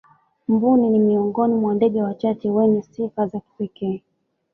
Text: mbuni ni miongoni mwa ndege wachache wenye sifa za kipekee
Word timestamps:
mbuni 0.47 0.89
ni 0.89 0.99
miongoni 0.99 1.55
mwa 1.55 1.75
ndege 1.75 2.01
wachache 2.03 2.49
wenye 2.49 2.81
sifa 2.81 3.27
za 3.27 3.39
kipekee 3.39 4.03